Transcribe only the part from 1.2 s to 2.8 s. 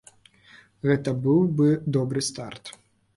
быў бы добры старт.